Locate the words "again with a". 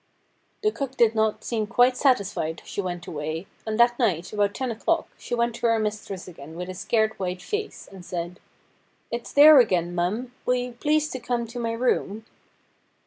6.27-6.73